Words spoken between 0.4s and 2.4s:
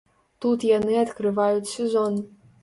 Тут яны адкрываюць сезон.